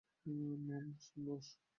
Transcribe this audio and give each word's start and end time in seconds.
মমম, 0.25 0.87
বস। 1.25 1.47